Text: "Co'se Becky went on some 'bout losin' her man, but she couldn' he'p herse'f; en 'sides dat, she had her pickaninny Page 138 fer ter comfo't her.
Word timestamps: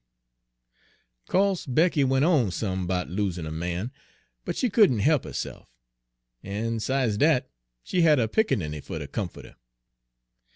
"Co'se 1.27 1.67
Becky 1.67 2.03
went 2.03 2.25
on 2.25 2.49
some 2.49 2.87
'bout 2.87 3.07
losin' 3.07 3.45
her 3.45 3.51
man, 3.51 3.91
but 4.45 4.55
she 4.55 4.67
couldn' 4.67 4.97
he'p 4.97 5.25
herse'f; 5.25 5.67
en 6.43 6.79
'sides 6.79 7.17
dat, 7.17 7.51
she 7.83 8.01
had 8.01 8.17
her 8.17 8.27
pickaninny 8.27 8.81
Page 8.81 8.89
138 8.89 8.95
fer 8.95 8.99
ter 8.99 9.07
comfo't 9.07 9.45
her. 9.51 9.55